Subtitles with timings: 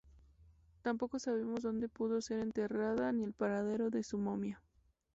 [0.81, 4.59] Tampoco sabemos dónde pudo ser enterrada ni el paradero de su momia.